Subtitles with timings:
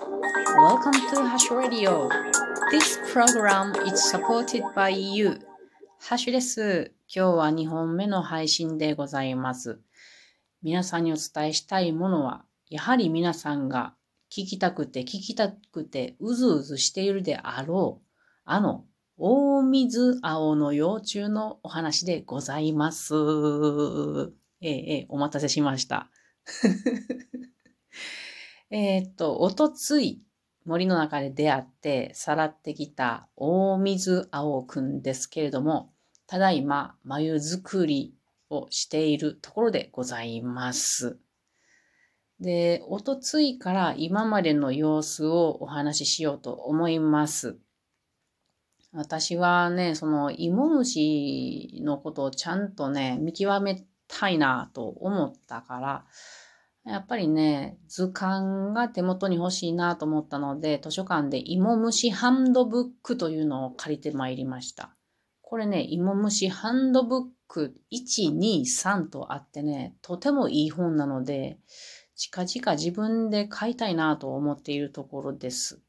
[0.00, 2.08] Welcome to Hash Radio.
[2.70, 5.38] This program is supported by you.
[5.98, 6.92] ハッシュです。
[7.14, 9.78] 今日は2本目の配信でございます。
[10.62, 13.94] 皆さんにお伝えしたいものは、やはり皆さんが
[14.30, 18.06] 聞きたくて聞きたくてうずうずしているであろう、
[18.46, 18.86] あの、
[19.18, 23.14] 大水青の幼虫のお話でございます。
[24.62, 26.08] ええ、お待たせしました。
[28.70, 30.22] えっと、おとつい
[30.64, 35.92] 森の中で出会ってさらってきた大水青くんですけれども、
[36.28, 38.14] ただいま眉作り
[38.48, 41.18] をしているところでございます。
[42.38, 47.58] で、おとついから今までの様子をお話ししようと思います。
[48.92, 56.04] 私はね、その芋虫のことをちゃんとね、見極めたいなと思ったから、
[56.84, 64.94] やっぱりね、図鑑が手元に欲しいなと思ったので、図書館で芋虫ハンドブックというのを借りてまいりました。
[65.42, 71.58] これね、芋虫ハンドブック1、2、3とあってね、とてもいい本なので、
[72.16, 75.80] 近々自分で買いたいなと思っているところです。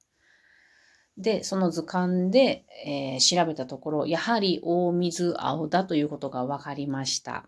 [1.17, 7.47] で、その図鑑で、えー、調べたところ、やはり大水青だということが分かりました。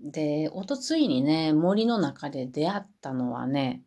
[0.00, 3.82] で、おとついにね、森の中で出会ったのはね、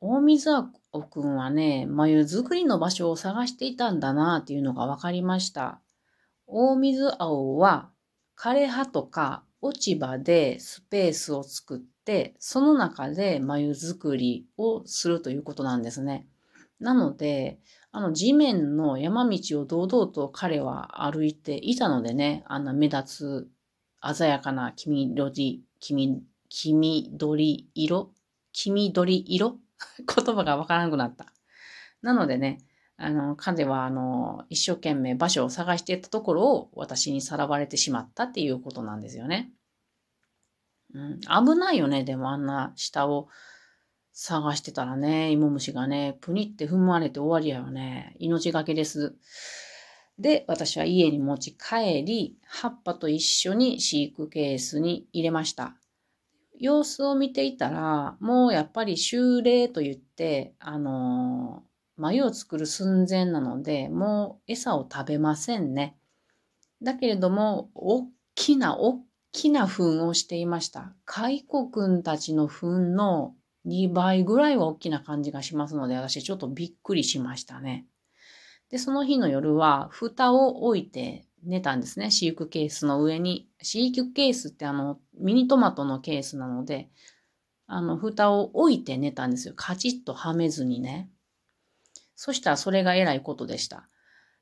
[0.00, 0.70] 大水青
[1.02, 5.80] くんはね、眉作りの場所を探していたんだなっていうのが分かりました。
[6.46, 7.90] 大水青は
[8.36, 16.28] 枯葉とか落ち葉でスペースを作って、その中で眉作りをするということなんですね。
[16.78, 17.58] なので、
[17.90, 23.48] あの地面の山道を堂々と彼は歩いていたのでね、あんな目立つ
[24.12, 28.14] 鮮やかな黄緑、黄緑色
[28.54, 29.58] 黄緑色？
[29.98, 31.26] 言葉がわからなくなった。
[32.00, 32.58] なのでね、
[32.96, 39.50] あの、彼は、あの、一生懸命場所を探していたところを私にさらわれてしまったっていうことなんですよね。
[40.94, 43.28] うん、危ないよね、でもあんな下を
[44.12, 48.14] 探してたらね、芋虫がね、プニって踏まれて終わりやよね。
[48.20, 49.16] 命がけです。
[50.18, 55.76] で、私は家に持ち帰り、葉っぱと一緒に飼育ケースに入れました。
[56.58, 61.64] 様子を見ていたら、もうやっぱり修例と言って、あの
[61.96, 65.96] 眉を作る寸前なので、もう餌を食べませんね。
[66.82, 69.00] だけれども、大きな、大
[69.32, 70.94] きな糞をしていました。
[71.06, 77.86] 蚕くんたちの糞の2倍ぐらいは大きな感じがしますので、私ちょっとびっくりしましたね。
[78.70, 82.10] で、その日の夜は、蓋を置いて寝たんですね。
[82.10, 83.48] 飼育ケースの上に。
[83.62, 86.88] 飼育ケースってあの、ミニトマトのケースなので、
[87.66, 89.54] あの、蓋を置いて寝たんですよ。
[89.56, 91.10] カチッとはめずにね。
[92.16, 93.88] そしたらそれが偉いことでした。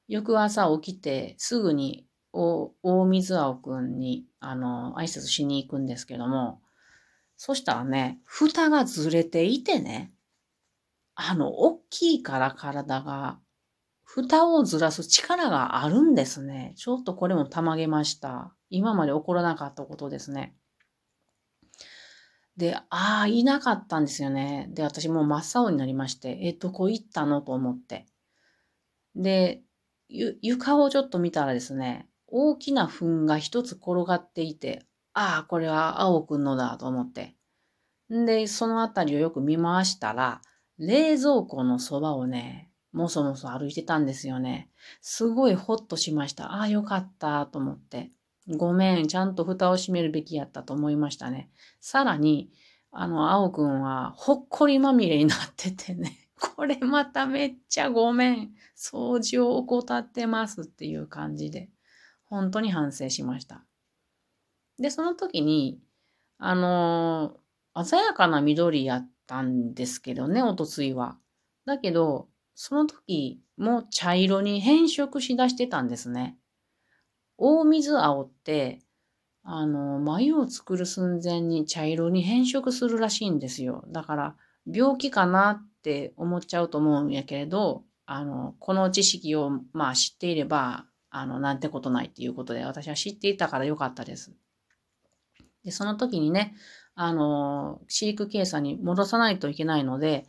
[0.08, 2.74] 翌朝起きてすぐに大
[3.06, 6.60] 水青くんにあの挨拶しに行くんですけども、
[7.36, 10.12] そしたらね、蓋がずれていてね、
[11.14, 13.38] あの、大きいから体が、
[14.14, 16.74] 蓋をずらす力があるんですね。
[16.76, 18.54] ちょっとこれもたまげました。
[18.68, 20.54] 今まで起こらなかったことですね。
[22.58, 24.68] で、ああ、いなかったんですよね。
[24.74, 28.04] で、私もう真っ青になりまして、え、どこ行ったのと思って。
[29.16, 29.62] で、
[30.10, 34.84] 床をちょっと見たらですね、大きな糞が一つ転がっていて、
[35.14, 37.34] ああ、これは青くんのだと思って。
[38.12, 40.42] んで、そのあたりをよく見回したら、
[40.76, 44.70] 冷蔵庫のそばをね、もそもそ歩いてたんですよね。
[45.00, 46.52] すごいほっとしました。
[46.52, 48.10] ああ、よかったと思って。
[48.48, 51.50] ごめん、ちゃんと蓋を閉めるべきやったと思いましたね。
[51.80, 52.50] さらに、
[52.90, 56.18] あの、青くんは、ほっこりまみれになっててね。
[56.56, 58.54] これまためっちゃごめん。
[58.76, 61.70] 掃除を怠ってますっていう感じで、
[62.24, 63.64] 本当に反省しました。
[64.78, 65.80] で、その時に、
[66.38, 71.18] あのー、鮮やかな緑やったんですけどね、おとついは。
[71.64, 76.36] だけど、その時も茶色に変色しだしてたんですね。
[77.38, 78.80] 大水青って、
[79.42, 83.84] あの、眉を作る寸前に茶色に変色するらしいんですよ。
[83.88, 84.36] だから、
[84.70, 94.32] 病気かなって思っちゃうと思うんやけれど、あの、この知識を、まあ知っていれば、あの、なんてことないっていうことで、私は知っていたからよかったです。
[95.64, 96.54] で、その時にね、
[96.94, 100.26] あの、飼育検査に戻さないといけないので、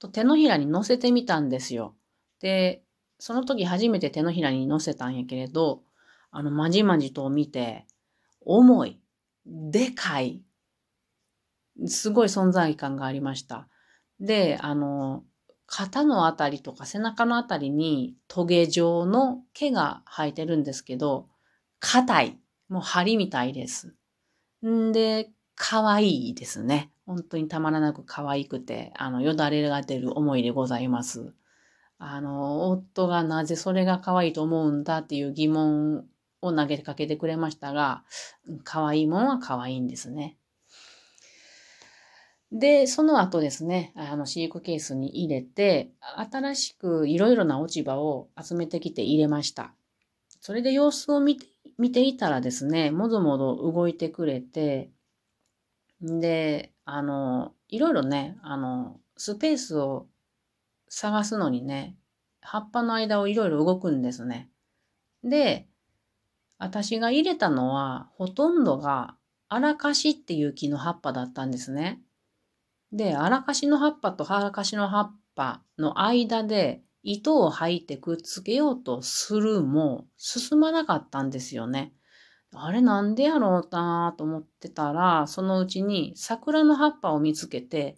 [0.00, 1.94] と手のひらに乗せてみたんですよ。
[2.40, 2.82] で、
[3.18, 5.82] その時初めて手のひらに乗せたんやけれど、
[6.32, 7.86] あの、まじまじと見て、
[8.40, 9.00] 重い、
[9.46, 10.42] でかい、
[11.86, 13.68] すごい存在感がありました。
[14.18, 15.24] で、あの、
[15.66, 21.28] 肩のあたりとか背中のあたりにトゲ状の毛が生えてるんですけど、
[21.78, 22.38] 硬い。
[22.68, 23.94] もう針みたいです。
[24.66, 25.30] んで、
[25.70, 26.90] 可愛いですね。
[27.06, 31.32] 本当にたまらなく可愛くて、あの、よだれが出る思いでございます。
[31.96, 36.06] あの、夫がなぜそれが可愛いと思うんだっていう疑問
[36.42, 38.02] を投げかけてくれましたが、
[38.64, 40.36] 可愛いもんは可愛いんですね。
[42.50, 45.92] で、その後ですね、あの、飼育ケースに入れて、
[46.32, 49.72] 新しくいろいろな落ち葉を集めてきて入れました。
[50.40, 51.46] それで様子を見て
[51.78, 54.90] 見ていたらですね、もぞもぞ動いてくれて、
[56.00, 60.08] で、あの、いろいろね、あの、スペースを
[60.88, 61.96] 探すのにね、
[62.40, 64.50] 葉っぱの間をいろいろ動くんですね。
[65.24, 65.68] で、
[66.58, 69.16] 私が入れたのは、ほとんどが
[69.48, 72.02] アラカシっていう木の葉っぱだったんですね。
[72.92, 81.94] で、アラカシの葉っぱとアラカシの葉っぱの間で糸を吐いてくっつけようとするも進まなかったんですよね。
[82.52, 87.96] あれなんでやろうなと思ってたら、そのうちに桜の葉っぱを見つけて、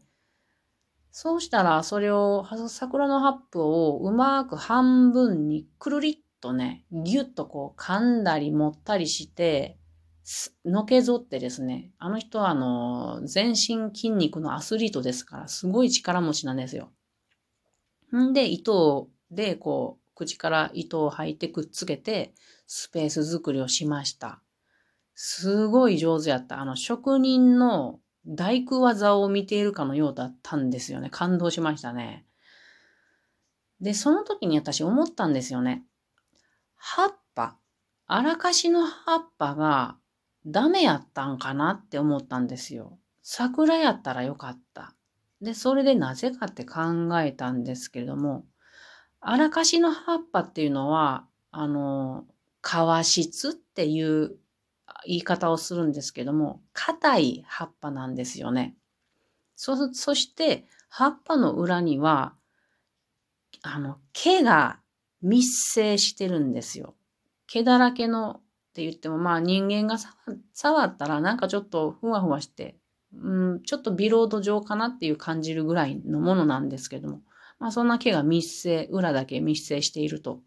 [1.10, 9.78] そうしたらそれを、桜の葉っぱをうまく半分にくるりっとね、ぎゅっとこう噛んだり持ったりして、
[10.64, 16.92] のけぞってですね、あの人はあの、全身筋肉のアスリートですから、すごい力持ちなんですよ。
[18.16, 22.34] んで、糸で、こう、口から糸を吐いてくっつけて、
[22.74, 24.40] スペース作りをしました。
[25.14, 26.58] すごい上手やった。
[26.58, 31.10] あの、職人の大工技を見ているかのようだったんですよね。
[31.10, 32.24] 感動しましたね。
[33.82, 35.84] で、その時に私思ったんですよね。
[36.76, 37.58] 葉っぱ、
[38.06, 39.98] あらかしの葉っぱが
[40.46, 42.98] ダメやったんかなって思ったんですよ。
[43.22, 44.94] 桜やったらよかった。
[45.42, 46.80] で、それでなぜかって考
[47.20, 48.46] えたんですけれども、
[49.20, 52.24] あらかしの葉っぱっていうのは、あの、
[52.62, 54.36] 皮質っていう
[55.06, 58.76] 言い方をするんですけども、硬い葉っぱなんですよね。
[59.56, 62.34] そ、そして、葉っぱの裏には、
[63.62, 64.80] あの、毛が
[65.22, 66.94] 密生してるんですよ。
[67.46, 68.40] 毛だらけの
[68.72, 69.98] って言っても、まあ人間が
[70.52, 72.76] 触ったらなんかちょっとふわふわして、
[73.14, 77.20] うん、ちょっとビロード状かなっていう感じるぐらいのものなんですけども、
[77.58, 80.40] まあそんな毛が密生、裏だけ密生していると。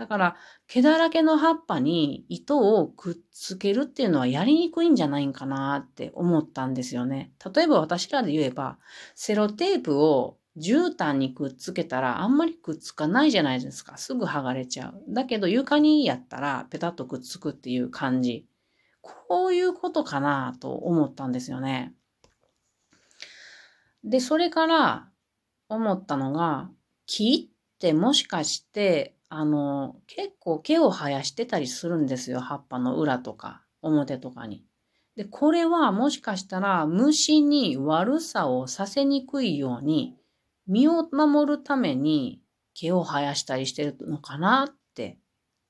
[0.00, 0.36] だから、
[0.66, 7.34] 毛だらけの葉っぱに糸をくっつけるっていうのはやりにくいんじゃないんかなって思ったんですよね。
[7.54, 8.78] 例えば私らで言えば、
[9.14, 13.98] セロテープを絨毯にくっつけたらあんまりくっつかないじゃないですか。
[13.98, 15.02] すぐ剥がれちゃう。
[15.10, 18.46] だけど床にやったらペタッとくっつくっていう感じ。
[19.02, 21.92] こういうことかなと思ったんですよね。
[24.02, 25.10] で、それから
[25.68, 26.70] 思ったのが、
[27.04, 32.40] 木ってもしかしてあの、結構毛を生やしてたりするんですよ。
[32.40, 34.64] 葉っぱの裏とか、表とかに。
[35.14, 40.16] で、これはもしかしたら虫に悪さをさせにくいように、
[40.66, 42.42] 身を守るために
[42.74, 45.16] 毛を生やしたりしてるのかなって、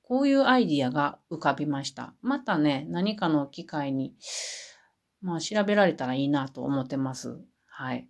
[0.01, 2.15] こういうアイディアが浮かびました。
[2.23, 4.15] またね、何かの機会に、
[5.21, 7.39] まあ調べられたらいいなと思ってます。
[7.67, 8.09] はい。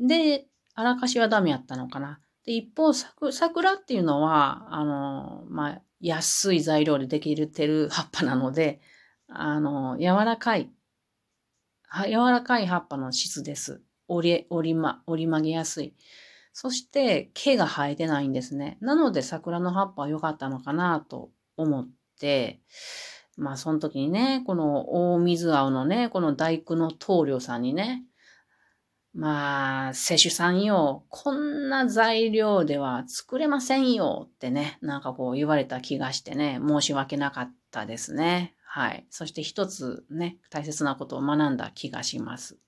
[0.00, 2.20] で、あらかしはダメやったのかな。
[2.48, 8.80] で、一方、桜っていうのは、あの、まあ、安い材料でできてる葉っぱなので、
[9.28, 10.70] あの、柔らかい、
[12.06, 13.82] 柔らかい葉っぱの質です。
[14.08, 15.94] 折り、折りま、折り曲げやすい。
[16.54, 18.78] そして、毛が生えてないんですね。
[18.80, 21.88] なので、桜の葉っぱは良かったのかなと思っ
[22.18, 22.62] て、
[23.36, 28.07] まあ、その時にね、この大水青のね、この大工の棟梁さんにね、
[29.18, 38.54] まあ、摂取さんよ、こんな材料では作れませんよってね、なんかこう言われた気がしてね、申し訳なかったですね。
[38.64, 39.04] はい。
[39.10, 42.58] そして一つね、大切なことを学んだ気がします。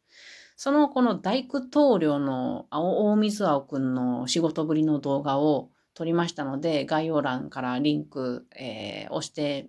[0.56, 9.68] そのこの大工棟梁の大水青くんの仕事ぶりの動画を撮りましたので、概要欄からリンク、えー、押して、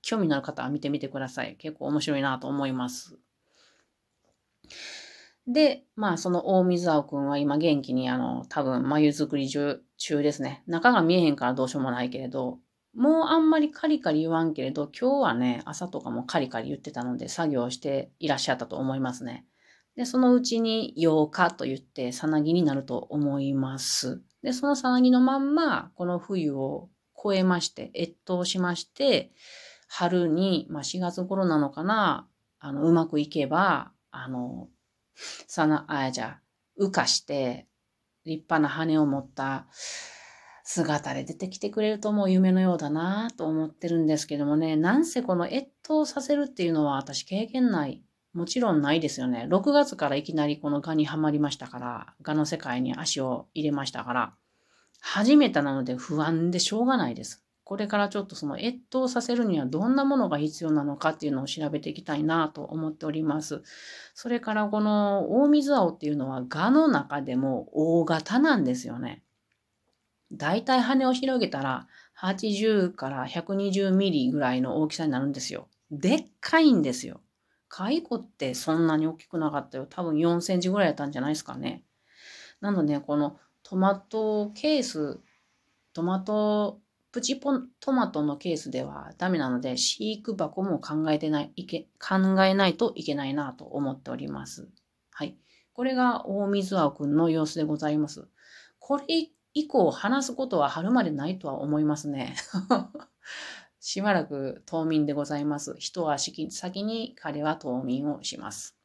[0.00, 1.56] 興味のある方は見てみてください。
[1.58, 3.18] 結構面白いなと思います。
[5.46, 9.82] で、まあその大水青くんは今元気にあの多分眉作り中
[10.22, 10.62] ですね。
[10.66, 12.58] 中が見えへんからどうしようもないけれど、
[12.94, 19.46] もうあんまりカリカリ言わんけれど、今日はね、朝とかもカリカリ言ってたので作業していらっしゃったと思いますね。
[19.96, 24.22] で、そのうちに8日と言ってさなぎになると思います。
[24.42, 29.32] で、そのさなぎのまんま、この冬を越えまして、越冬しまして、
[29.88, 32.28] 春に、まあ4月頃なのかな、
[32.58, 34.68] あの、うまくいけば、あの、
[35.46, 36.40] さな、あ、じゃ
[36.78, 37.66] あ、浮かして、
[38.24, 39.66] 立派な羽を持った
[40.64, 48.02] 姿で出てきてくれるともう夢のようだなと思ってるんですけどもね、なんせこの越冬させるっていうのは私経験ない。
[48.32, 49.48] もちろんないですよね。
[49.50, 54.34] 6月からいきなりこの蛾にはまりましたから、蛾の世界に足を入れましたから、
[55.00, 57.44] 初めてなので不安でしょうがないです。
[57.70, 63.62] これからちょっとその越冬させるにはどんなものが必要なのかっていうのを調べていきたいなと思っております。
[64.12, 69.22] それからこの大水青っていうのは蛾の中でも大型なんですよね。
[70.32, 71.86] だいたい羽を広げたら
[72.20, 75.68] 80から120ミリぐらいの大きさになるんですよ。
[75.92, 77.20] でっかいんですよ。
[77.68, 79.86] 蚕ってそんなに大きくなかったよ。
[79.88, 81.84] 多分4センチぐらいやったんじゃないですかね。
[82.60, 85.20] なので、このトマトケース、
[85.92, 86.80] トマト、
[87.12, 94.68] プチポトマトのケースではダメなので、飼育箱も考えてない、いけ、考えないといけないなと思っております。
[95.10, 95.36] はい。
[95.72, 98.28] これが大水青くんの様子でございます。
[98.78, 99.04] これ
[99.54, 102.36] 以降話すことは春までないとは思いますね。
[103.80, 105.74] しばらく冬眠でございます。
[105.78, 108.76] 一足先に彼は冬眠をします。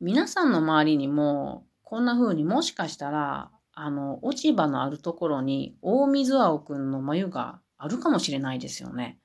[0.00, 3.50] 皆さんの周りにも、こんな風にもしかしたら、
[3.80, 9.20] あの、落ち葉のあるところに大水青くんの眉があるかもしれないですよね。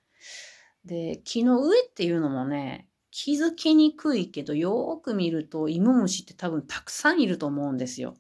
[0.86, 8.16] で、木の上っていうのもね、気づきにくいけど、よーく見ると、芋虫って多分たくさんいると思うんですよ。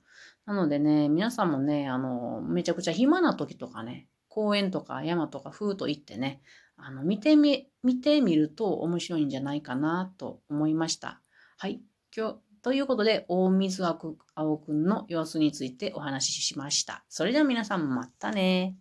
[0.47, 6.41] なのでね、皆さんもね、あの、めちゃくちゃ暇な時とかね、公園とか山とか風と行ってね、
[6.77, 11.21] あの、見てみ、見てみると面白いんじゃないかなと思いました。
[11.59, 11.79] はい。
[12.15, 17.03] 今日、ということで、大水枠青くんの様子についてお話ししました。
[17.09, 18.77] それでは皆さんまたね。